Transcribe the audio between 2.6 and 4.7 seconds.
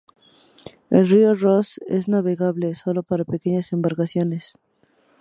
solo para pequeñas embarcaciones.